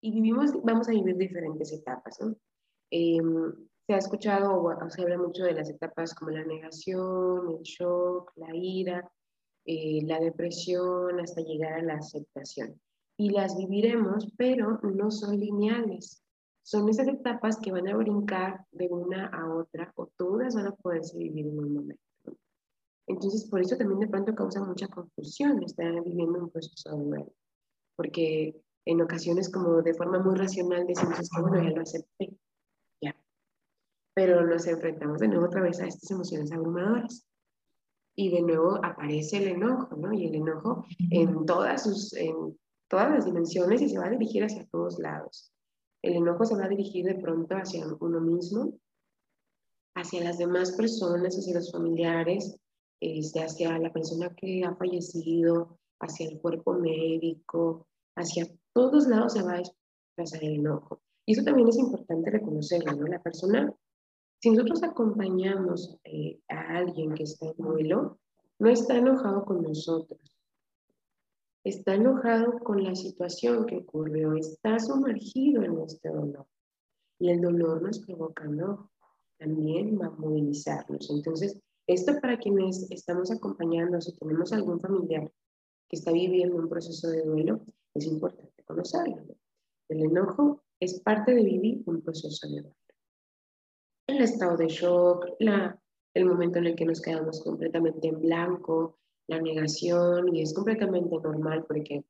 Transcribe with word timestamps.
y 0.00 0.12
vivimos, 0.12 0.52
vamos 0.62 0.88
a 0.88 0.92
vivir 0.92 1.16
diferentes 1.16 1.72
etapas. 1.72 2.18
¿no? 2.20 2.36
Em, 2.90 3.52
se 3.86 3.94
ha 3.94 3.98
escuchado 3.98 4.62
o 4.62 4.90
se 4.90 5.02
habla 5.02 5.18
mucho 5.18 5.44
de 5.44 5.52
las 5.52 5.68
etapas 5.68 6.14
como 6.14 6.30
la 6.30 6.44
negación, 6.44 7.50
el 7.50 7.62
shock, 7.62 8.32
la 8.36 8.54
ira, 8.54 9.10
eh, 9.64 10.00
la 10.04 10.20
depresión, 10.20 11.20
hasta 11.20 11.42
llegar 11.42 11.74
a 11.74 11.82
la 11.82 11.94
aceptación. 11.94 12.80
Y 13.16 13.30
las 13.30 13.56
viviremos, 13.56 14.28
pero 14.36 14.80
no 14.82 15.10
son 15.10 15.38
lineales. 15.38 16.22
Son 16.62 16.88
esas 16.88 17.08
etapas 17.08 17.58
que 17.58 17.72
van 17.72 17.88
a 17.88 17.96
brincar 17.96 18.64
de 18.70 18.86
una 18.88 19.26
a 19.26 19.54
otra 19.54 19.92
o 19.96 20.06
todas 20.16 20.54
van 20.54 20.68
a 20.68 20.76
poderse 20.76 21.18
vivir 21.18 21.46
en 21.46 21.58
un 21.58 21.74
momento. 21.74 22.02
Entonces, 23.06 23.44
por 23.50 23.60
eso 23.60 23.76
también 23.76 24.00
de 24.00 24.08
pronto 24.08 24.34
causa 24.34 24.62
mucha 24.62 24.86
confusión 24.86 25.62
estar 25.62 25.92
viviendo 26.04 26.38
un 26.38 26.50
proceso 26.50 26.96
de 26.96 27.04
duelo. 27.04 27.32
Porque 27.96 28.62
en 28.90 29.00
ocasiones 29.00 29.48
como 29.50 29.82
de 29.82 29.94
forma 29.94 30.18
muy 30.18 30.34
racional 30.34 30.84
decimos, 30.84 31.20
es 31.20 31.30
que 31.30 31.40
bueno, 31.40 31.62
ya 31.62 31.70
lo 31.70 31.82
acepté, 31.82 32.36
ya. 33.00 33.16
Pero 34.14 34.44
nos 34.44 34.66
enfrentamos 34.66 35.20
de 35.20 35.28
nuevo 35.28 35.46
otra 35.46 35.62
vez 35.62 35.80
a 35.80 35.86
estas 35.86 36.10
emociones 36.10 36.50
abrumadoras. 36.50 37.24
Y 38.16 38.30
de 38.30 38.42
nuevo 38.42 38.84
aparece 38.84 39.38
el 39.38 39.48
enojo, 39.48 39.94
¿no? 39.94 40.12
Y 40.12 40.26
el 40.26 40.34
enojo 40.34 40.84
en 41.10 41.46
todas, 41.46 41.84
sus, 41.84 42.12
en 42.14 42.58
todas 42.88 43.10
las 43.10 43.24
dimensiones 43.24 43.80
y 43.80 43.88
se 43.88 43.98
va 43.98 44.06
a 44.06 44.10
dirigir 44.10 44.42
hacia 44.42 44.66
todos 44.66 44.98
lados. 44.98 45.52
El 46.02 46.14
enojo 46.14 46.44
se 46.44 46.56
va 46.56 46.64
a 46.64 46.68
dirigir 46.68 47.06
de 47.06 47.14
pronto 47.14 47.54
hacia 47.54 47.86
uno 48.00 48.20
mismo, 48.20 48.72
hacia 49.94 50.24
las 50.24 50.38
demás 50.38 50.72
personas, 50.72 51.36
hacia 51.38 51.54
los 51.54 51.70
familiares, 51.70 52.56
este, 52.98 53.40
hacia 53.40 53.78
la 53.78 53.92
persona 53.92 54.34
que 54.34 54.64
ha 54.64 54.74
fallecido, 54.74 55.78
hacia 56.00 56.28
el 56.28 56.40
cuerpo 56.40 56.74
médico, 56.74 57.86
hacia 58.16 58.48
todos 58.72 59.06
lados 59.06 59.32
se 59.32 59.42
va 59.42 59.54
a 59.54 59.60
expresar 59.60 60.44
el 60.44 60.60
enojo. 60.60 61.00
Y 61.26 61.32
eso 61.32 61.44
también 61.44 61.68
es 61.68 61.78
importante 61.78 62.30
reconocerlo, 62.30 62.92
¿no? 62.92 63.06
La 63.06 63.22
persona, 63.22 63.72
si 64.40 64.50
nosotros 64.50 64.82
acompañamos 64.82 65.96
eh, 66.04 66.40
a 66.48 66.78
alguien 66.78 67.14
que 67.14 67.24
está 67.24 67.46
en 67.46 67.56
duelo, 67.56 68.18
no 68.58 68.68
está 68.68 68.96
enojado 68.96 69.44
con 69.44 69.62
nosotros, 69.62 70.20
está 71.64 71.94
enojado 71.94 72.58
con 72.60 72.82
la 72.82 72.94
situación 72.94 73.66
que 73.66 73.78
ocurrió, 73.78 74.34
está 74.34 74.78
sumergido 74.78 75.62
en 75.62 75.80
este 75.80 76.08
dolor. 76.08 76.46
Y 77.18 77.30
el 77.30 77.40
dolor 77.40 77.82
nos 77.82 78.00
provoca 78.00 78.44
enojo, 78.44 78.90
también 79.38 79.98
va 80.00 80.06
a 80.06 80.10
movilizarnos. 80.10 81.10
Entonces, 81.10 81.58
esto 81.86 82.18
para 82.20 82.38
quienes 82.38 82.90
estamos 82.90 83.30
acompañando, 83.30 84.00
si 84.00 84.12
tenemos 84.16 84.52
algún 84.52 84.80
familiar 84.80 85.30
que 85.88 85.96
está 85.96 86.12
viviendo 86.12 86.56
un 86.56 86.68
proceso 86.68 87.08
de 87.08 87.22
duelo, 87.22 87.60
es 87.94 88.06
importante 88.06 88.59
conocerlo. 88.70 89.36
El 89.88 90.04
enojo 90.04 90.62
es 90.80 91.00
parte 91.00 91.34
de 91.34 91.42
vivir 91.42 91.82
un 91.86 92.00
proceso 92.00 92.48
duelo. 92.48 92.74
El 94.06 94.22
estado 94.22 94.56
de 94.56 94.68
shock, 94.68 95.26
la, 95.40 95.80
el 96.14 96.26
momento 96.26 96.58
en 96.58 96.66
el 96.66 96.76
que 96.76 96.84
nos 96.84 97.00
quedamos 97.00 97.42
completamente 97.42 98.08
en 98.08 98.20
blanco, 98.20 98.98
la 99.28 99.40
negación, 99.40 100.34
y 100.34 100.42
es 100.42 100.54
completamente 100.54 101.16
normal 101.16 101.64
porque, 101.66 102.04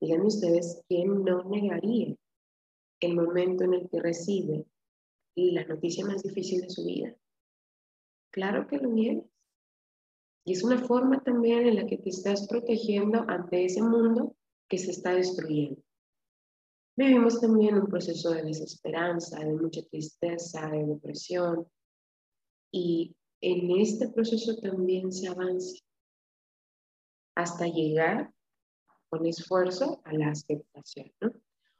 díganme 0.00 0.26
ustedes, 0.26 0.82
¿quién 0.88 1.24
no 1.24 1.42
negaría 1.44 2.16
el 3.00 3.14
momento 3.14 3.64
en 3.64 3.74
el 3.74 3.88
que 3.88 4.00
recibe 4.00 4.66
la 5.34 5.64
noticia 5.64 6.04
más 6.04 6.22
difícil 6.22 6.60
de 6.60 6.70
su 6.70 6.84
vida? 6.84 7.16
Claro 8.32 8.66
que 8.66 8.78
lo 8.78 8.88
niegas. 8.88 9.24
Y 10.44 10.52
es 10.52 10.62
una 10.62 10.78
forma 10.78 11.22
también 11.22 11.66
en 11.66 11.76
la 11.76 11.86
que 11.86 11.98
te 11.98 12.10
estás 12.10 12.48
protegiendo 12.48 13.24
ante 13.28 13.64
ese 13.64 13.82
mundo 13.82 14.36
que 14.68 14.78
se 14.78 14.90
está 14.90 15.14
destruyendo. 15.14 15.82
Vivimos 16.96 17.40
también 17.40 17.76
un 17.76 17.86
proceso 17.86 18.30
de 18.30 18.42
desesperanza, 18.42 19.38
de 19.38 19.54
mucha 19.54 19.82
tristeza, 19.82 20.68
de 20.68 20.84
depresión. 20.86 21.66
Y 22.72 23.16
en 23.40 23.70
este 23.80 24.08
proceso 24.08 24.56
también 24.56 25.10
se 25.12 25.28
avanza 25.28 25.82
hasta 27.34 27.66
llegar 27.66 28.32
con 29.08 29.26
esfuerzo 29.26 30.00
a 30.04 30.12
la 30.12 30.28
aceptación, 30.28 31.10
¿no? 31.20 31.32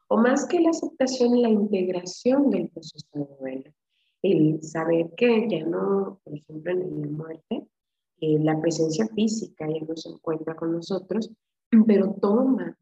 O 0.09 0.17
más 0.17 0.47
que 0.47 0.61
la 0.61 0.71
aceptación, 0.71 1.41
la 1.41 1.49
integración 1.49 2.51
del 2.51 2.69
proceso 2.69 3.07
de 3.13 3.27
duelo. 3.39 3.71
El 4.23 4.63
saber 4.63 5.11
que 5.17 5.47
ya 5.49 5.65
no, 5.65 6.21
por 6.25 6.35
ejemplo, 6.35 6.73
en 6.73 7.01
la 7.01 7.07
muerte, 7.07 7.69
eh, 8.21 8.39
la 8.41 8.61
presencia 8.61 9.07
física 9.15 9.69
ya 9.69 9.87
no 9.87 9.97
se 9.97 10.09
encuentra 10.09 10.57
con 10.57 10.73
nosotros, 10.73 11.31
pero 11.87 12.17
toma 12.21 12.77